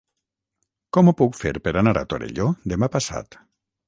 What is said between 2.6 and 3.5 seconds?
demà passat?